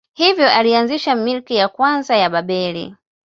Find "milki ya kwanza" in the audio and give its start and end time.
1.15-2.17